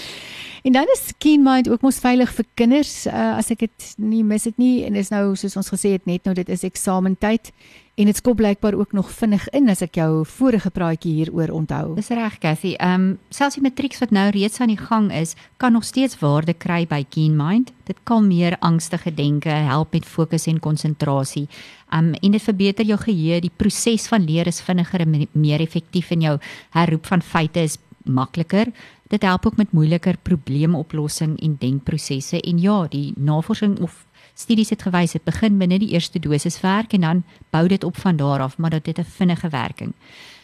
en 0.66 0.72
dan 0.72 0.88
is 0.94 1.12
KeenMind 1.18 1.68
ook 1.68 1.84
mos 1.84 2.00
veilig 2.00 2.32
vir 2.32 2.48
kinders, 2.54 2.94
uh, 3.06 3.36
as 3.36 3.50
ek 3.52 3.66
dit 3.66 3.88
nie 4.00 4.22
mis 4.24 4.48
dit 4.48 4.58
nie 4.58 4.74
en 4.86 4.96
is 4.96 5.12
nou 5.12 5.36
soos 5.36 5.56
ons 5.60 5.72
gesê 5.74 5.92
het 5.98 6.08
net 6.08 6.24
nou 6.24 6.34
dit 6.38 6.48
is 6.48 6.64
eksamentyd. 6.64 7.52
En 7.94 8.08
dit 8.08 8.16
skop 8.16 8.36
blykbaar 8.36 8.74
ook 8.74 8.92
nog 8.92 9.10
vinnig 9.12 9.42
in 9.52 9.68
as 9.68 9.82
ek 9.84 9.98
jou 10.00 10.22
vorige 10.24 10.70
praatjie 10.72 11.10
hieroor 11.12 11.50
onthou. 11.52 11.90
Dis 11.98 12.08
reg, 12.08 12.38
Cathy. 12.40 12.70
Ehm 12.80 13.02
um, 13.02 13.18
selfs 13.28 13.58
die 13.58 13.62
matrieks 13.62 14.00
wat 14.00 14.14
nou 14.16 14.30
reeds 14.32 14.60
aan 14.64 14.72
die 14.72 14.80
gang 14.80 15.10
is, 15.12 15.34
kan 15.60 15.76
nog 15.76 15.84
steeds 15.84 16.16
waarde 16.22 16.54
kry 16.56 16.86
by 16.88 17.02
KeenMind. 17.04 17.74
Dit 17.84 18.00
kalmeer 18.08 18.56
angstige 18.64 19.12
denke, 19.14 19.52
help 19.52 19.92
met 19.92 20.08
fokus 20.08 20.48
en 20.48 20.60
konsentrasie. 20.60 21.48
Ehm 21.90 22.08
um, 22.08 22.14
en 22.14 22.32
dit 22.32 22.42
verbeter 22.42 22.84
jou 22.84 22.98
geheue. 22.98 23.40
Die 23.40 23.52
proses 23.56 24.08
van 24.08 24.24
leer 24.24 24.46
is 24.46 24.64
vinniger 24.64 25.00
en 25.00 25.28
meer 25.32 25.60
effektief 25.60 26.10
en 26.10 26.20
jou 26.20 26.38
herroep 26.70 27.06
van 27.06 27.22
feite 27.22 27.60
is 27.60 27.76
makliker. 28.04 28.72
Dit 29.12 29.22
help 29.22 29.46
ook 29.46 29.56
met 29.56 29.72
moeiliker 29.72 30.16
probleemoplossing 30.22 31.36
en 31.42 31.56
denkprosesse 31.60 32.40
en 32.40 32.58
ja, 32.58 32.86
die 32.88 33.12
navorsing 33.16 33.80
of 33.80 34.06
Studies 34.34 34.70
het 34.70 34.82
gewys 34.82 35.12
dit 35.12 35.24
begin 35.24 35.58
binne 35.58 35.78
die 35.78 35.92
eerste 35.92 36.18
dosis 36.18 36.60
werk 36.60 36.92
en 36.92 37.00
dan 37.00 37.24
bou 37.50 37.68
dit 37.68 37.84
op 37.84 37.96
van 37.96 38.16
daar 38.16 38.40
af, 38.40 38.58
maar 38.58 38.70
dit 38.70 38.86
het 38.86 38.98
'n 38.98 39.10
vinnige 39.10 39.48
werking. 39.48 39.92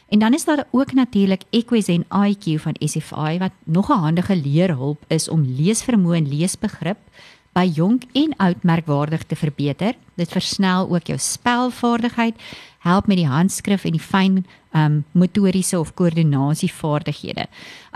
En 0.09 0.19
dan 0.19 0.35
is 0.35 0.45
daar 0.45 0.65
ook 0.71 0.93
natuurlik 0.93 1.43
Equiz 1.51 1.89
en 1.89 2.05
IQ 2.05 2.61
van 2.61 2.77
SFI 2.79 3.39
wat 3.39 3.53
nog 3.65 3.89
'n 3.89 4.01
handige 4.01 4.37
leerhulp 4.37 5.05
is 5.07 5.29
om 5.29 5.45
leesvermoë 5.45 6.17
en 6.17 6.29
leesbegrip 6.29 6.99
by 7.53 7.71
jonk 7.75 8.03
en 8.13 8.37
oud 8.37 8.63
merkwaardig 8.63 9.23
te 9.23 9.37
verbeter. 9.37 9.95
Dit 10.15 10.29
versnel 10.29 10.95
ook 10.95 11.07
jou 11.07 11.19
spelvaardigheid, 11.19 12.35
help 12.85 13.07
met 13.07 13.19
die 13.19 13.29
handskrif 13.29 13.85
en 13.85 13.97
die 13.97 14.03
fyn 14.03 14.43
um 14.77 15.01
motoriese 15.17 15.79
of 15.79 15.95
koördinasievaardighede. 15.97 17.47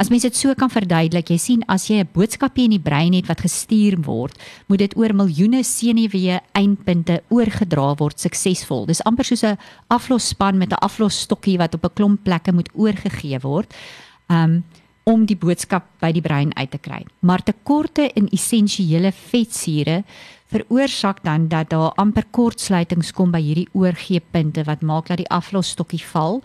As 0.00 0.08
mens 0.10 0.24
dit 0.24 0.36
so 0.36 0.54
kan 0.58 0.72
verduidelik, 0.72 1.30
jy 1.30 1.38
sien 1.38 1.64
as 1.68 1.86
jy 1.90 2.00
'n 2.00 2.08
boodskapie 2.12 2.64
in 2.64 2.76
die 2.76 2.80
brein 2.80 3.12
het 3.12 3.28
wat 3.28 3.44
gestuur 3.44 4.00
word, 4.02 4.38
moet 4.68 4.78
dit 4.78 4.96
oor 4.96 5.14
miljoene 5.14 5.62
senuwee 5.62 6.40
eindpunte 6.54 7.22
oorgedra 7.28 7.94
word 7.98 8.18
suksesvol. 8.18 8.86
Dis 8.86 9.04
amper 9.04 9.24
soos 9.24 9.44
'n 9.44 9.58
aflosspan 9.88 10.58
met 10.58 10.72
'n 10.72 10.80
aflosstokkie 10.80 11.58
wat 11.58 11.74
op 11.74 11.84
'n 11.84 11.94
klomp 11.94 12.24
plekke 12.24 12.52
moet 12.52 12.70
oorgegee 12.74 13.38
word. 13.40 13.72
Um 14.28 14.64
om 15.04 15.24
die 15.26 15.36
boodskap 15.36 15.88
by 16.02 16.12
die 16.12 16.22
brein 16.22 16.52
uit 16.56 16.70
te 16.70 16.78
kry. 16.78 17.04
Maar 17.26 17.42
tekorte 17.42 18.10
in 18.14 18.28
essensiële 18.28 19.12
vetsure 19.12 20.04
veroorsaak 20.52 21.22
dan 21.24 21.48
dat 21.48 21.70
daar 21.70 21.94
amper 22.00 22.24
kortsluitings 22.30 23.12
kom 23.16 23.32
by 23.32 23.40
hierdie 23.40 23.68
oorgeepunte 23.72 24.64
wat 24.68 24.84
maak 24.84 25.08
dat 25.08 25.22
die 25.22 25.30
aflosstokkie 25.32 26.02
val 26.12 26.42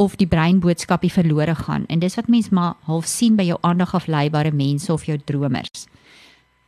of 0.00 0.16
die 0.16 0.28
breinboodskapie 0.28 1.12
verlore 1.12 1.54
gaan. 1.54 1.84
En 1.86 2.00
dis 2.00 2.16
wat 2.16 2.28
mens 2.28 2.48
maar 2.48 2.74
half 2.88 3.06
sien 3.06 3.36
by 3.36 3.44
jou 3.50 3.58
aandagafleibare 3.60 4.52
mense 4.52 4.92
of 4.92 5.04
jou 5.04 5.18
dromers. 5.24 5.86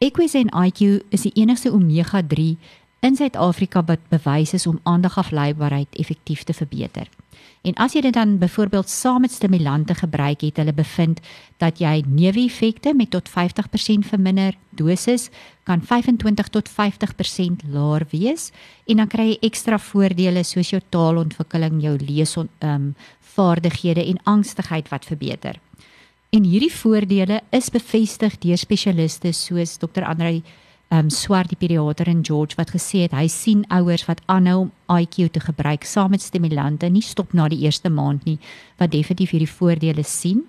Equus 0.02 0.34
en 0.34 0.52
IQ 0.52 1.00
is 1.14 1.25
die 1.25 1.34
enigste 1.40 1.72
omega 1.72 2.22
3 2.28 2.56
in 3.00 3.16
Suid-Afrika 3.16 3.84
wat 3.87 4.04
bewys 4.11 4.52
is 4.52 4.66
om 4.66 4.80
aandagafleibaarheid 4.82 5.96
effektief 5.96 6.42
te 6.42 6.52
verbeter. 6.52 7.08
En 7.62 7.76
as 7.78 7.95
jy 7.95 8.00
dit 8.02 8.14
dan 8.14 8.38
byvoorbeeld 8.42 8.90
saam 8.90 9.23
met 9.23 9.31
stimulante 9.31 9.95
gebruik 9.95 10.40
het, 10.42 10.57
hulle 10.59 10.75
bevind 10.75 11.21
dat 11.62 11.78
jy 11.78 12.02
neeweffekte 12.07 12.90
met 12.95 13.12
tot 13.14 13.31
50% 13.31 14.09
verminder 14.09 14.57
dosis 14.75 15.28
kan 15.62 15.83
25 15.83 16.49
tot 16.50 16.71
50% 16.71 17.62
laer 17.71 18.07
wees 18.11 18.50
en 18.90 18.99
dan 18.99 19.11
kry 19.11 19.28
jy 19.31 19.38
ekstra 19.47 19.78
voordele 19.78 20.42
soos 20.42 20.73
jou 20.75 20.83
taalontwikkeling, 20.90 21.78
jou 21.83 21.97
lees 22.02 22.37
ehm 22.37 22.49
um, 22.69 22.95
vaardighede 23.33 24.02
en 24.04 24.19
angstigheid 24.28 24.90
wat 24.92 25.07
verbeter. 25.09 25.57
En 26.37 26.45
hierdie 26.45 26.73
voordele 26.73 27.40
is 27.50 27.71
bevestig 27.73 28.35
deur 28.42 28.59
spesialiste 28.61 29.33
soos 29.33 29.78
Dr. 29.81 30.04
Andre 30.04 30.42
um 30.92 31.08
swart 31.11 31.49
die 31.49 31.56
pediater 31.56 32.08
in 32.08 32.20
George 32.25 32.58
wat 32.58 32.75
gesê 32.75 33.06
het 33.06 33.16
hy 33.16 33.26
sien 33.32 33.64
ouers 33.72 34.04
wat 34.08 34.20
aanhou 34.32 34.66
om 34.66 34.72
IQ 34.92 35.32
te 35.32 35.40
gebruik 35.40 35.87
saam 35.88 36.12
met 36.12 36.22
stimulante 36.22 36.90
nie 36.92 37.04
stop 37.04 37.32
na 37.32 37.49
die 37.49 37.62
eerste 37.64 37.90
maand 37.90 38.26
nie 38.28 38.38
wat 38.80 38.92
definitief 38.92 39.32
hierdie 39.32 39.50
voordele 39.50 40.04
sien. 40.04 40.44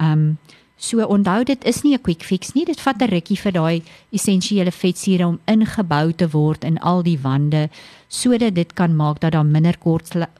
Um 0.00 0.36
so 0.76 1.04
onthou 1.06 1.44
dit 1.44 1.64
is 1.64 1.82
nie 1.84 1.94
'n 1.94 2.02
quick 2.02 2.22
fix 2.22 2.54
nie 2.54 2.64
dit 2.64 2.80
vat 2.80 3.00
'n 3.02 3.08
rukkie 3.08 3.36
vir 3.36 3.52
daai 3.52 3.82
essensiële 4.12 4.72
vetsure 4.72 5.26
om 5.26 5.38
ingebou 5.46 6.12
te 6.12 6.28
word 6.28 6.64
in 6.64 6.78
al 6.78 7.02
die 7.02 7.18
wande 7.18 7.68
sodat 8.08 8.54
dit 8.54 8.72
kan 8.74 8.96
maak 8.96 9.20
dat 9.20 9.32
daar 9.32 9.46
minder 9.46 9.76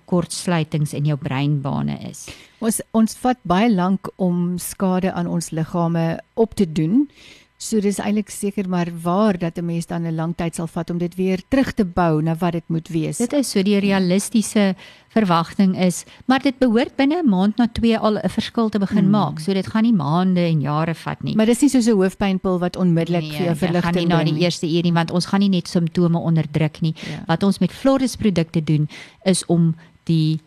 kortsluitings 0.06 0.92
in 0.92 1.04
jou 1.04 1.16
breinbane 1.16 1.98
is. 2.10 2.28
Ons 2.60 2.80
ons 2.92 3.14
vat 3.14 3.38
baie 3.42 3.70
lank 3.70 4.08
om 4.16 4.58
skade 4.58 5.12
aan 5.12 5.26
ons 5.26 5.50
liggame 5.50 6.18
op 6.34 6.54
te 6.54 6.72
doen. 6.72 7.08
So 7.56 7.78
dis 7.80 8.00
eintlik 8.02 8.32
seker 8.34 8.66
maar 8.68 8.90
waar 9.02 9.38
dat 9.38 9.58
'n 9.58 9.64
mens 9.64 9.86
dan 9.86 10.02
'n 10.02 10.14
lang 10.14 10.34
tyd 10.36 10.54
sal 10.54 10.66
vat 10.66 10.90
om 10.90 10.98
dit 10.98 11.14
weer 11.14 11.40
terug 11.48 11.72
te 11.72 11.84
bou 11.84 12.22
na 12.22 12.34
wat 12.34 12.52
dit 12.52 12.64
moet 12.66 12.88
wees. 12.88 13.16
Dit 13.18 13.32
is 13.32 13.50
so 13.50 13.62
die 13.62 13.78
realistiese 13.78 14.74
verwagting 15.08 15.78
is, 15.78 16.04
maar 16.26 16.42
dit 16.42 16.58
behoort 16.58 16.96
binne 16.96 17.22
'n 17.22 17.28
maand 17.28 17.56
na 17.56 17.66
2 17.66 17.98
al 17.98 18.18
'n 18.18 18.28
verskil 18.28 18.68
te 18.68 18.78
begin 18.78 19.04
mm. 19.04 19.10
maak. 19.10 19.38
So 19.38 19.52
dit 19.52 19.66
gaan 19.66 19.82
nie 19.82 19.92
maande 19.92 20.40
en 20.40 20.60
jare 20.60 20.94
vat 20.94 21.22
nie. 21.22 21.36
Maar 21.36 21.46
dis 21.46 21.60
nie 21.60 21.70
soos 21.70 21.86
'n 21.86 21.96
hoofpynpil 21.96 22.58
wat 22.58 22.76
onmiddellik 22.76 23.22
nee, 23.22 23.36
vir 23.36 23.44
jou 23.46 23.56
verligting 23.56 24.10
gaan 24.10 24.24
nie 24.24 24.26
na 24.26 24.32
die 24.32 24.44
eerste 24.44 24.66
uur 24.66 24.82
nie 24.82 24.92
want 24.92 25.10
ons 25.10 25.26
gaan 25.26 25.40
nie 25.40 25.48
net 25.48 25.68
simptome 25.68 26.18
onderdruk 26.18 26.80
nie. 26.80 26.94
Ja. 26.94 27.24
Wat 27.26 27.42
ons 27.42 27.58
met 27.58 27.72
Floris 27.72 28.16
produkte 28.16 28.64
doen 28.64 28.88
is 29.22 29.46
om 29.46 29.74
die 30.04 30.40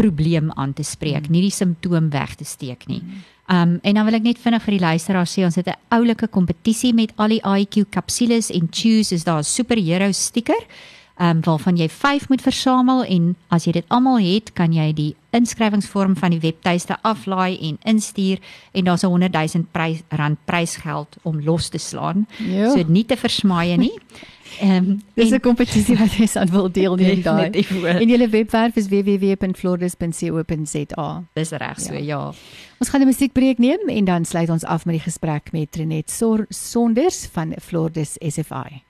probleem 0.00 0.48
aan 0.56 0.72
te 0.72 0.86
spreek, 0.86 1.28
mm. 1.28 1.34
nie 1.34 1.44
die 1.48 1.54
simptoom 1.54 2.08
weg 2.14 2.34
te 2.40 2.48
steek 2.48 2.88
nie. 2.90 3.02
Mm. 3.04 3.26
Um 3.50 3.72
en 3.82 3.98
dan 3.98 4.06
wil 4.06 4.14
ek 4.20 4.28
net 4.28 4.38
vinnig 4.38 4.62
vir 4.62 4.76
die 4.76 4.84
luisteraars 4.84 5.32
sê 5.34 5.44
ons 5.44 5.58
het 5.58 5.68
'n 5.68 5.80
oulike 5.96 6.28
kompetisie 6.28 6.94
met 6.94 7.12
al 7.16 7.34
die 7.34 7.42
IQ 7.42 7.90
kapsules 7.90 8.50
en 8.50 8.68
chews 8.70 9.12
is 9.12 9.24
daar 9.24 9.42
'n 9.42 9.44
superhero 9.44 10.12
sticker 10.12 10.62
um 11.20 11.40
waarvan 11.44 11.76
jy 11.76 11.88
5 11.88 12.28
moet 12.28 12.42
versamel 12.42 13.04
en 13.04 13.36
as 13.48 13.66
jy 13.66 13.72
dit 13.72 13.84
almal 13.88 14.18
het 14.18 14.52
kan 14.56 14.72
jy 14.72 14.92
die 14.92 15.16
inskrywingsvorm 15.36 16.16
van 16.16 16.30
die 16.30 16.40
webtuiste 16.40 16.96
aflaai 17.02 17.58
en 17.68 17.78
instuur 17.84 18.38
en 18.72 18.84
daar's 18.84 19.04
'n 19.04 19.10
100 19.10 19.32
000 19.54 19.64
prys 19.72 20.02
rand 20.08 20.38
prysgeld 20.44 21.16
om 21.22 21.40
los 21.44 21.68
te 21.68 21.78
slaan. 21.78 22.26
Jo. 22.38 22.70
So 22.70 22.84
nie 22.88 23.04
te 23.04 23.16
versmaai 23.16 23.76
nie. 23.76 23.98
Ehm 24.60 24.76
um, 24.76 25.02
dis 25.14 25.30
'n 25.30 25.40
kompetisie 25.40 25.96
wat 25.96 26.12
jy 26.18 26.28
aan 26.34 26.50
wil 26.50 26.72
deelneem 26.72 27.22
daai. 27.22 27.50
En 28.00 28.08
julle 28.08 28.28
webwerf 28.28 28.76
is 28.76 28.88
www.flores.co.za. 28.88 31.24
Dis 31.34 31.50
reg 31.50 31.80
so, 31.80 31.92
ja. 31.92 32.00
ja. 32.00 32.32
Ons 32.78 32.88
gaan 32.88 33.00
'n 33.00 33.06
musiekbreek 33.06 33.58
neem 33.58 33.88
en 33.88 34.04
dan 34.04 34.24
sluit 34.24 34.50
ons 34.50 34.64
af 34.64 34.84
met 34.84 34.94
die 34.94 35.04
gesprek 35.04 35.52
met 35.52 35.72
Trenet 35.72 36.22
Sonders 36.48 37.28
van 37.32 37.54
Flores 37.60 38.16
SFI. 38.18 38.82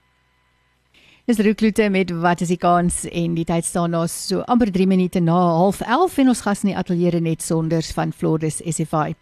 Dis 1.25 1.37
Ruklute 1.37 1.89
met 1.89 2.11
wat 2.11 2.41
is 2.41 2.47
die 2.47 2.57
kans 2.57 3.05
en 3.05 3.33
die 3.37 3.45
tyd 3.45 3.65
staan 3.65 3.91
nou 3.93 4.07
so 4.07 4.41
amper 4.49 4.71
3 4.71 4.87
minute 4.87 5.19
na 5.19 5.69
11:30 5.69 6.17
en 6.17 6.27
ons 6.27 6.41
gas 6.41 6.63
in 6.63 6.69
die 6.69 6.77
ateljee 6.77 7.21
net 7.21 7.41
Sonders 7.41 7.91
van 7.91 8.11
Flores 8.11 8.61
SFI. 8.65 9.15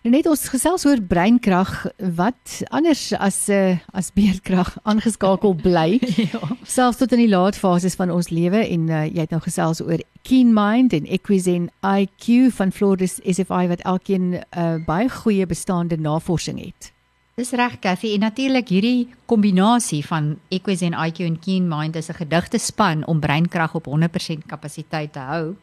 Net 0.00 0.24
ons 0.24 0.46
gesels 0.48 0.86
oor 0.88 0.96
breinkrag 1.04 1.68
wat 2.16 2.52
anders 2.72 3.10
as 3.20 3.36
uh, 3.52 3.76
as 3.92 4.08
beerdkrag 4.16 4.70
aangeskakel 4.88 5.52
bly. 5.60 5.98
ja. 6.32 6.40
Selfs 6.64 7.02
tot 7.02 7.12
in 7.12 7.20
die 7.20 7.28
laat 7.28 7.58
fases 7.60 7.98
van 8.00 8.08
ons 8.08 8.30
lewe 8.32 8.62
en 8.64 8.86
uh, 8.88 9.02
jy 9.04 9.26
het 9.26 9.34
nou 9.34 9.42
gesels 9.44 9.82
oor 9.84 10.00
Keen 10.24 10.54
Mind 10.56 10.94
en 10.96 11.04
Equizen 11.04 11.66
IQ 11.84 12.48
van 12.56 12.72
Flores 12.72 13.18
SFI 13.28 13.66
wat 13.68 13.84
elkeen 13.84 14.30
'n 14.30 14.40
uh, 14.40 14.40
eh, 14.56 14.78
baie 14.86 15.08
goeie 15.08 15.46
bestaande 15.46 16.00
navorsing 16.00 16.64
het. 16.64 16.92
Dis 17.36 17.52
reg 17.52 17.78
Kathy 17.80 18.14
en 18.14 18.20
natuurlik 18.20 18.68
hierdie 18.68 19.08
kombinasie 19.26 20.00
van 20.06 20.38
Equizen 20.48 20.96
IQ 20.96 21.20
en 21.28 21.38
Keen 21.38 21.68
Mind 21.68 21.96
is 21.96 22.08
'n 22.08 22.24
gedigte 22.24 22.58
span 22.58 23.04
om 23.06 23.20
breinkrag 23.20 23.74
op 23.74 23.84
100% 23.84 24.46
kapasiteit 24.46 25.12
te 25.12 25.18
hou. 25.18 25.56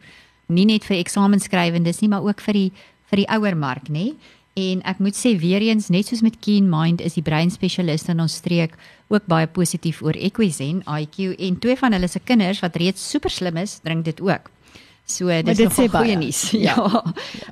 Nie 0.46 0.66
net 0.66 0.86
vir 0.86 0.98
eksamenskrywers 0.98 2.00
nie, 2.00 2.10
maar 2.10 2.24
ook 2.24 2.42
vir 2.42 2.54
die 2.54 2.72
vir 3.12 3.24
die 3.24 3.30
ouer 3.38 3.58
mark, 3.58 3.90
nê? 3.90 4.12
En 4.58 4.82
ek 4.90 5.02
moet 5.04 5.16
sê 5.16 5.36
weer 5.38 5.62
eens 5.62 5.92
net 5.94 6.10
soos 6.10 6.24
met 6.26 6.40
Keen 6.42 6.66
Mind 6.70 7.02
is 7.06 7.14
die 7.14 7.26
breinspesialiste 7.26 8.16
in 8.16 8.24
ons 8.24 8.40
streek 8.40 8.74
ook 9.14 9.28
baie 9.30 9.48
positief 9.48 10.02
oor 10.02 10.18
Equizen 10.18 10.82
IQ 10.90 11.36
en 11.38 11.60
twee 11.62 11.78
van 11.78 11.94
hulle 11.94 12.10
se 12.10 12.20
kinders 12.20 12.64
wat 12.66 12.76
reeds 12.82 13.04
super 13.12 13.30
slim 13.30 13.60
is, 13.62 13.78
drink 13.86 14.06
dit 14.06 14.22
ook. 14.22 14.50
So 15.06 15.30
dis 15.30 15.62
nog 15.62 15.78
goeie 15.94 16.18
nuus. 16.18 16.50
Ja. 16.68 16.76
ja. 16.76 17.04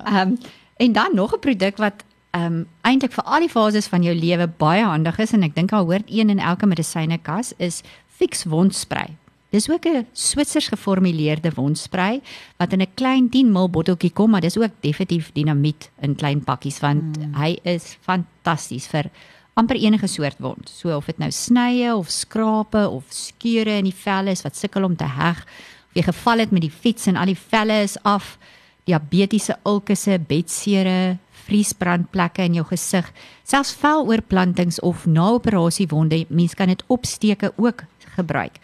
Ehm 0.04 0.34
um, 0.34 0.38
en 0.76 0.92
dan 0.92 1.14
nog 1.14 1.32
'n 1.32 1.40
produk 1.40 1.76
wat 1.76 2.04
ehm 2.30 2.44
um, 2.44 2.66
eintlik 2.82 3.12
vir 3.12 3.24
al 3.24 3.40
die 3.40 3.48
fases 3.48 3.86
van 3.86 4.02
jou 4.02 4.14
lewe 4.14 4.46
baie 4.46 4.84
handig 4.84 5.18
is 5.18 5.32
en 5.32 5.42
ek 5.42 5.54
dink 5.54 5.72
al 5.72 5.84
hoort 5.84 6.10
een 6.10 6.30
in 6.30 6.38
elke 6.38 6.66
medisynekas 6.66 7.52
is 7.56 7.82
Fix 8.08 8.44
Wondspray. 8.44 9.16
Dis 9.50 9.70
ook 9.70 9.86
'n 9.86 10.06
Switsers 10.12 10.68
geformuleerde 10.68 11.50
wondsprei 11.54 12.20
wat 12.56 12.72
in 12.72 12.80
'n 12.80 12.94
klein 12.94 13.28
10 13.28 13.52
ml 13.52 13.70
botteltjie 13.70 14.12
kom, 14.12 14.30
maar 14.30 14.40
dis 14.40 14.58
ook 14.58 14.72
definitief 14.80 15.32
dinamiet 15.32 15.90
in 16.00 16.14
klein 16.14 16.44
pakkies 16.44 16.80
want 16.80 17.18
mm. 17.18 17.34
hy 17.34 17.58
is 17.62 17.96
fantasties 18.00 18.86
vir 18.86 19.10
amper 19.54 19.76
enige 19.76 20.06
soort 20.06 20.36
wond. 20.38 20.68
So 20.68 20.96
of 20.96 21.06
dit 21.06 21.18
nou 21.18 21.30
snye 21.30 21.94
of 21.96 22.10
skrape 22.10 22.88
of 22.88 23.04
skeure 23.08 23.78
in 23.78 23.84
die 23.84 23.94
vel 23.94 24.26
is 24.26 24.42
wat 24.42 24.56
sukkel 24.56 24.84
om 24.84 24.96
te 24.96 25.08
heg, 25.08 25.40
of 25.88 25.94
jy 25.94 26.02
geval 26.02 26.38
het 26.38 26.50
met 26.50 26.66
die 26.66 26.70
fiets 26.70 27.06
en 27.06 27.16
al 27.16 27.30
die 27.32 27.38
velle 27.38 27.82
is 27.82 27.96
af, 28.02 28.36
diabetiese 28.84 29.56
ulkusse, 29.64 30.18
bedsere, 30.28 31.16
vriesbrandplekke 31.46 32.44
in 32.44 32.58
jou 32.58 32.66
gesig, 32.68 33.08
selfs 33.44 33.72
veloorplantings 33.80 34.80
of 34.80 35.06
na-operasie 35.06 35.88
wonde, 35.88 36.24
mens 36.28 36.54
kan 36.54 36.68
dit 36.68 36.84
opsteke 36.92 37.52
ook 37.56 37.86
gebruik. 38.16 38.60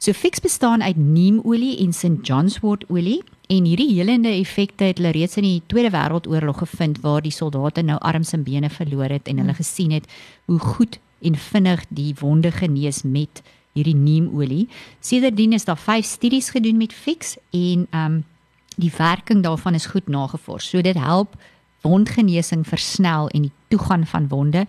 So 0.00 0.12
Fix 0.12 0.40
bestaan 0.40 0.82
uit 0.82 0.96
neemolie 0.96 1.78
en 1.78 1.92
St 1.92 2.22
John's 2.22 2.58
wort 2.64 2.86
olie 2.88 3.18
en 3.52 3.66
hierdie 3.68 3.90
helende 3.98 4.30
effekte 4.32 4.86
het 4.88 4.96
hulle 4.96 5.10
reeds 5.12 5.36
in 5.36 5.44
die 5.44 5.58
Tweede 5.68 5.90
Wêreldoorlog 5.92 6.62
gevind 6.62 7.02
waar 7.04 7.20
die 7.20 7.34
soldate 7.36 7.84
nou 7.84 7.98
arms 8.00 8.32
en 8.32 8.46
bene 8.46 8.70
verloor 8.72 9.12
het 9.12 9.28
en 9.28 9.42
hulle 9.42 9.54
gesien 9.58 9.92
het 9.92 10.08
hoe 10.48 10.56
goed 10.58 10.96
en 11.20 11.36
vinnig 11.36 11.84
die 11.90 12.14
wonde 12.16 12.48
genees 12.48 13.02
met 13.02 13.42
hierdie 13.76 13.94
neemolie. 13.94 14.70
Sedertdien 15.04 15.52
is 15.52 15.68
daar 15.68 15.76
5 15.76 16.06
studies 16.06 16.48
gedoen 16.56 16.80
met 16.80 16.96
Fix 16.96 17.36
en 17.50 17.86
ehm 17.90 18.04
um, 18.04 18.24
die 18.80 18.92
werking 18.96 19.42
daarvan 19.44 19.74
is 19.74 19.86
goed 19.86 20.08
nagevors. 20.08 20.68
So 20.68 20.80
dit 20.80 20.96
help 20.96 21.36
wondgenesing 21.80 22.64
versnel 22.66 23.28
en 23.28 23.42
die 23.42 23.52
toegang 23.68 24.08
van 24.08 24.28
wonde 24.28 24.66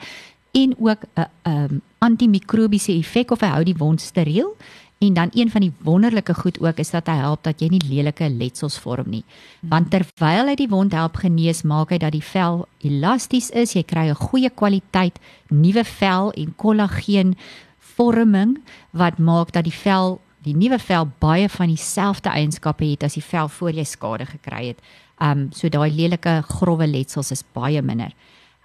en 0.52 0.76
ook 0.80 1.08
'n 1.16 1.28
um, 1.48 1.82
antimikrobiese 1.98 2.92
effek 2.92 3.32
of 3.32 3.40
hy 3.40 3.48
hou 3.48 3.64
die 3.64 3.78
wond 3.78 4.02
steriel 4.02 4.58
En 5.02 5.14
dan 5.14 5.30
een 5.34 5.50
van 5.50 5.62
die 5.62 5.74
wonderlike 5.82 6.34
goed 6.34 6.60
ook 6.62 6.78
is 6.78 6.92
dat 6.94 7.08
hy 7.10 7.16
help 7.18 7.42
dat 7.44 7.62
jy 7.62 7.72
nie 7.74 7.82
lelike 7.90 8.28
letsels 8.30 8.78
vorm 8.78 9.08
nie. 9.10 9.24
Want 9.66 9.90
terwyl 9.90 10.52
hy 10.52 10.54
die 10.60 10.70
wond 10.70 10.94
help 10.94 11.16
genees, 11.24 11.64
maak 11.66 11.90
hy 11.90 11.98
dat 11.98 12.14
die 12.14 12.22
vel 12.22 12.68
elasties 12.86 13.50
is. 13.50 13.74
Jy 13.74 13.82
kry 13.82 14.04
'n 14.10 14.20
goeie 14.30 14.50
kwaliteit 14.50 15.18
nuwe 15.50 15.84
vel 15.84 16.32
en 16.38 16.54
kollageen 16.56 17.34
vorming 17.80 18.60
wat 18.92 19.18
maak 19.18 19.52
dat 19.52 19.64
die 19.64 19.74
vel, 19.74 20.22
die 20.44 20.54
nuwe 20.54 20.80
vel 20.80 21.10
baie 21.20 21.50
van 21.50 21.68
dieselfde 21.68 22.30
eienskappe 22.30 22.86
het 22.86 23.04
as 23.04 23.18
die 23.18 23.26
vel 23.26 23.50
voor 23.50 23.72
jy 23.72 23.84
skade 23.84 24.26
gekry 24.26 24.68
het. 24.68 24.80
Um 25.20 25.50
so 25.52 25.70
daai 25.70 25.90
lelike 25.90 26.44
grouwe 26.48 26.88
letsels 26.88 27.32
is 27.32 27.44
baie 27.54 27.82
minder. 27.82 28.14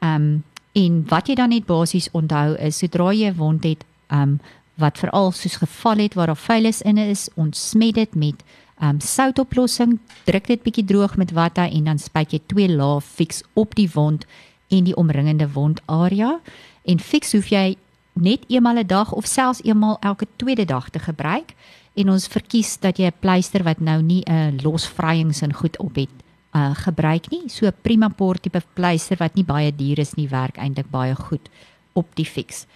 Um 0.03 0.45
en 0.75 1.05
wat 1.09 1.29
jy 1.29 1.35
dan 1.35 1.49
net 1.49 1.65
basies 1.67 2.11
onthou 2.13 2.57
is 2.61 2.77
sodra 2.77 3.13
jy 3.13 3.31
'n 3.31 3.37
wond 3.37 3.65
het, 3.65 3.85
um 4.11 4.41
wat 4.77 4.99
veral 4.99 5.33
soos 5.33 5.57
geval 5.57 5.97
het 6.05 6.15
waar 6.15 6.27
daar 6.27 6.37
vuilis 6.37 6.83
in 6.83 6.99
is, 6.99 7.29
ontsmet 7.35 7.95
dit 7.95 8.15
met 8.15 8.45
um 8.83 9.01
soutoplossing, 9.01 9.99
druk 10.25 10.47
dit 10.47 10.63
bietjie 10.63 10.85
droog 10.85 11.17
met 11.17 11.33
water 11.33 11.65
en 11.65 11.85
dan 11.85 11.99
spuit 11.99 12.33
jy 12.33 12.41
twee 12.47 12.69
lae 12.69 13.01
fix 13.01 13.43
op 13.55 13.75
die 13.75 13.89
wond 13.95 14.27
en 14.69 14.85
die 14.85 14.97
omringende 14.97 15.49
wondarea. 15.53 16.41
En 16.85 17.01
fix 17.01 17.33
hoef 17.33 17.49
jy 17.49 17.77
net 18.13 18.45
eenmal 18.49 18.79
'n 18.79 18.87
dag 18.87 19.13
of 19.13 19.27
selfs 19.27 19.63
eenmal 19.63 19.97
elke 20.01 20.27
tweede 20.37 20.65
dag 20.65 20.91
te 20.91 20.99
gebruik 20.99 21.55
en 21.95 22.11
ons 22.11 22.27
verkies 22.27 22.79
dat 22.81 22.99
jy 22.99 23.07
'n 23.07 23.21
pleister 23.21 23.63
wat 23.63 23.81
nou 23.81 24.03
nie 24.03 24.23
'n 24.29 24.61
losvryings 24.63 25.41
en 25.41 25.53
goed 25.53 25.79
op 25.79 25.95
het 25.95 26.13
uh 26.55 26.75
gebruik 26.75 27.31
nie. 27.31 27.49
So 27.49 27.71
prima 27.83 28.09
port 28.09 28.43
tipe 28.43 28.63
pleister 28.75 29.17
wat 29.17 29.35
nie 29.35 29.45
baie 29.45 29.75
duur 29.77 29.99
is 29.99 30.15
nie, 30.15 30.29
werk 30.29 30.57
eintlik 30.57 30.91
baie 30.91 31.15
goed 31.15 31.49
op 31.93 32.07
die 32.15 32.25
fix. 32.25 32.67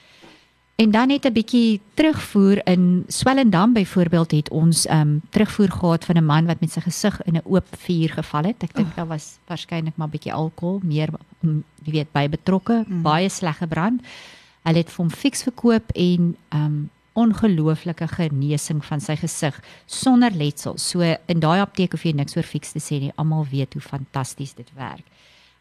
En 0.81 0.91
dan 0.91 1.09
net 1.09 1.25
'n 1.25 1.33
bietjie 1.33 1.81
terugvoer 1.95 2.67
in 2.67 3.05
Swellendam 3.07 3.73
byvoorbeeld 3.73 4.31
het 4.31 4.49
ons 4.51 4.89
um, 4.89 5.21
terugvoer 5.31 5.71
gehad 5.71 6.05
van 6.05 6.17
'n 6.17 6.25
man 6.25 6.47
wat 6.47 6.61
met 6.61 6.73
sy 6.73 6.81
gesig 6.81 7.23
in 7.23 7.35
'n 7.37 7.45
oop 7.45 7.67
vuur 7.77 8.09
geval 8.09 8.43
het. 8.43 8.63
Ek 8.63 8.75
dink 8.75 8.89
oh. 8.89 8.97
daar 8.97 9.07
was 9.07 9.39
waarskynlik 9.47 9.97
maar 9.97 10.07
'n 10.07 10.11
bietjie 10.11 10.33
alkohol 10.33 10.81
meer 10.83 11.09
jy 11.85 11.93
weet 11.93 12.13
by 12.13 12.29
betrokke, 12.29 12.85
mm. 12.89 13.03
baie 13.03 13.29
sleg 13.29 13.57
gebrand. 13.57 14.01
Hulle 14.63 14.79
het 14.79 14.93
hom 14.93 15.11
fiks 15.11 15.43
verkoop 15.43 15.91
en 15.93 16.37
um, 16.49 16.91
ongelooflike 17.13 18.09
genesing 18.09 18.85
van 18.85 19.01
sy 19.01 19.17
gesig 19.17 19.63
sonder 19.87 20.31
letsel. 20.31 20.79
So 20.79 21.01
in 21.27 21.41
daai 21.41 21.61
apteek 21.61 21.93
hoef 21.93 22.05
jy 22.05 22.13
niks 22.13 22.37
oor 22.37 22.43
fiks 22.43 22.73
te 22.73 22.79
sê 22.79 23.01
nie. 23.01 23.13
Almal 23.15 23.47
weet 23.51 23.73
hoe 23.73 23.83
fantasties 23.83 24.55
dit 24.55 24.71
werk. 24.75 25.05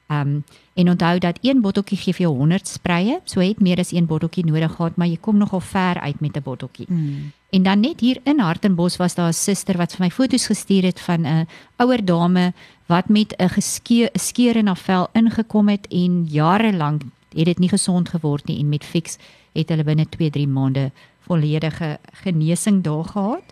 Ehm 0.09 0.27
um, 0.27 0.43
en 0.73 0.89
onthou 0.89 1.17
dat 1.19 1.37
een 1.41 1.61
botteltjie 1.61 1.97
gee 1.97 2.13
vir 2.13 2.25
jou 2.25 2.35
100 2.37 2.67
spreie. 2.67 3.19
So 3.23 3.41
het 3.41 3.59
meer 3.59 3.79
as 3.79 3.91
een 3.91 4.05
botteltjie 4.05 4.45
nodig 4.45 4.71
gehad, 4.75 4.95
maar 4.95 5.07
jy 5.07 5.17
kom 5.21 5.37
nogal 5.37 5.59
ver 5.59 5.99
uit 5.99 6.19
met 6.19 6.37
'n 6.37 6.41
botteltjie. 6.43 6.85
Mm. 6.89 7.31
En 7.49 7.63
dan 7.63 7.79
net 7.79 7.99
hier 7.99 8.17
in 8.23 8.39
Hartenbos 8.39 8.97
was 8.97 9.15
daar 9.15 9.27
'n 9.27 9.33
suster 9.33 9.77
wat 9.77 9.91
vir 9.91 10.05
my 10.05 10.09
foto's 10.11 10.45
gestuur 10.45 10.83
het 10.83 10.99
van 10.99 11.25
'n 11.25 11.47
ouer 11.75 12.05
dame 12.05 12.53
wat 12.85 13.09
met 13.09 13.35
'n 13.37 13.49
geskeur 13.49 14.09
skeur 14.13 14.55
in 14.55 14.67
haar 14.67 14.77
vel 14.77 15.07
ingekom 15.13 15.67
het 15.67 15.87
en 15.87 16.25
jare 16.25 16.73
lank 16.73 17.01
het 17.35 17.45
dit 17.45 17.59
nie 17.59 17.69
gesond 17.69 18.09
geword 18.09 18.45
nie 18.45 18.59
en 18.59 18.69
met 18.69 18.83
fiks 18.83 19.17
het 19.53 19.69
hulle 19.69 19.83
binne 19.83 20.05
2-3 20.09 20.47
maande 20.47 20.91
volledige 21.19 21.99
genesing 22.23 22.83
daar 22.83 23.03
gehad 23.03 23.43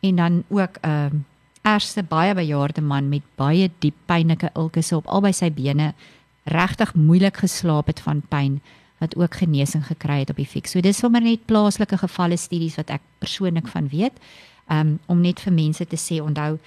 en 0.00 0.16
dan 0.16 0.44
ook 0.48 0.78
'n 0.82 0.88
uh, 0.88 1.06
erste 1.62 2.02
baie 2.02 2.34
bejaarde 2.34 2.80
man 2.80 3.08
met 3.08 3.22
baie 3.36 3.70
diep 3.78 3.96
pynlike 4.06 4.50
ilkes 4.54 4.92
op 4.92 5.06
albei 5.06 5.32
sy 5.32 5.50
bene 5.50 5.92
regtig 6.44 6.94
moeilik 6.94 7.36
geslaap 7.36 7.86
het 7.86 8.00
van 8.00 8.22
pyn 8.28 8.60
wat 8.98 9.16
ook 9.16 9.34
genesing 9.34 9.84
gekry 9.86 10.20
het 10.24 10.30
op 10.30 10.40
die 10.40 10.46
fiks. 10.46 10.72
So 10.74 10.80
dis 10.82 10.98
sommer 10.98 11.22
net 11.22 11.46
plaaslike 11.46 12.00
gevalle 12.00 12.36
studies 12.36 12.78
wat 12.80 12.90
ek 12.90 13.04
persoonlik 13.22 13.68
van 13.68 13.88
weet. 13.92 14.16
Um 14.70 14.98
om 15.06 15.20
net 15.22 15.40
vir 15.40 15.54
mense 15.54 15.84
te 15.86 15.96
sê 15.96 16.20
onthou 16.22 16.58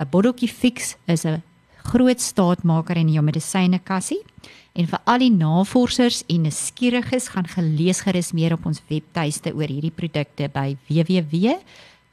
'n 0.00 0.08
botteltjie 0.10 0.48
fiks 0.48 0.96
is 1.06 1.24
'n 1.24 1.42
groot 1.84 2.20
staatmaker 2.20 2.96
in 2.96 3.12
jou 3.12 3.22
medisyne 3.22 3.78
kassie. 3.78 4.22
En 4.74 4.86
vir 4.86 5.00
al 5.04 5.18
die 5.18 5.30
navorsers 5.30 6.22
en 6.28 6.42
nuuskieriges 6.42 7.28
gaan 7.28 7.46
gelees 7.46 8.00
gerus 8.00 8.32
meer 8.32 8.52
op 8.52 8.66
ons 8.66 8.82
webtuiste 8.88 9.54
oor 9.54 9.68
hierdie 9.68 9.94
produkte 9.94 10.48
by 10.52 10.76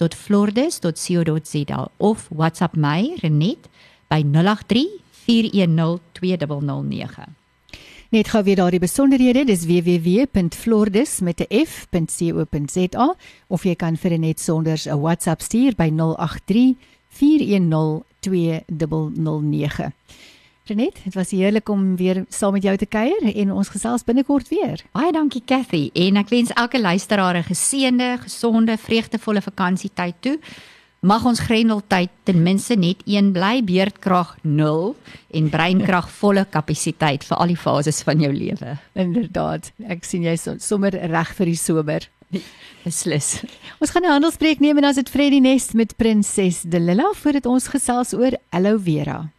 www.flordes.co.za 0.03 1.91
of 1.97 2.27
WhatsApp 2.35 2.75
my 2.75 3.15
Renet 3.21 3.69
by 4.07 4.23
083 4.23 5.01
410 5.11 5.99
2009. 6.11 7.35
Net 8.09 8.27
gou 8.29 8.43
weer 8.43 8.55
daardie 8.55 8.79
besonderhede, 8.79 9.45
dis 9.45 9.65
www.flordes 9.65 11.19
met 11.19 11.39
'n 11.39 11.65
f.co.za 11.65 13.15
of 13.47 13.63
jy 13.63 13.75
kan 13.75 13.97
vir 13.97 14.19
net 14.19 14.39
sonder 14.39 14.77
'n 14.85 14.99
WhatsApp 14.99 15.41
stuur 15.41 15.73
by 15.75 15.89
083 15.89 16.77
410 17.09 18.03
2009. 18.19 19.93
Renet, 20.63 20.95
dit 21.03 21.13
was 21.13 21.33
heerlik 21.35 21.67
om 21.69 21.95
weer 21.99 22.21
saam 22.31 22.53
met 22.55 22.63
jou 22.63 22.75
te 22.79 22.87
kuier 22.87 23.25
en 23.35 23.49
ons 23.51 23.67
gesels 23.67 24.05
binnekort 24.07 24.47
weer. 24.47 24.79
Baie 24.95 25.11
dankie 25.11 25.41
Cathy 25.43 25.89
en 26.05 26.15
ek 26.21 26.31
wens 26.31 26.53
elke 26.55 26.79
luisteraar 26.79 27.35
'n 27.35 27.43
geseënde, 27.43 28.17
gesonde, 28.23 28.77
vreugdevolle 28.77 29.41
vakansietyd 29.41 30.15
toe. 30.19 30.39
Mag 31.01 31.25
ons 31.25 31.39
grendeltyd 31.39 32.09
ten 32.23 32.43
minste 32.43 32.75
net 32.75 33.03
een 33.05 33.33
bly, 33.33 33.63
beerdkrag 33.63 34.37
0 34.41 34.95
en 35.31 35.49
breinkrag 35.49 36.09
volle 36.21 36.45
kapasiteit 36.49 37.23
vir 37.23 37.37
al 37.37 37.47
die 37.47 37.59
fases 37.59 38.01
van 38.01 38.19
jou 38.21 38.31
lewe. 38.33 38.79
Inderdaad, 38.93 39.71
ek 39.89 40.03
sien 40.03 40.23
jy 40.23 40.37
sommer 40.59 40.95
reg 40.95 41.35
vir 41.35 41.45
die 41.45 41.59
somer. 41.59 42.09
Beslis. 42.85 43.43
Ons 43.81 43.91
gaan 43.91 44.05
'n 44.05 44.15
handelspreek 44.15 44.59
neem 44.59 44.77
en 44.77 44.81
dan 44.81 44.91
is 44.91 45.03
dit 45.03 45.09
Freddie 45.09 45.41
Nest 45.41 45.73
met 45.73 45.97
Prinses 45.97 46.61
Delila 46.61 47.11
voordat 47.13 47.45
ons 47.45 47.67
gesels 47.67 48.13
oor 48.13 48.31
aloe 48.49 48.79
vera. 48.79 49.29